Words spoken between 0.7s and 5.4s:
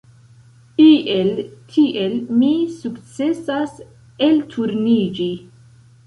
Iel tiel mi sukcesas elturniĝi.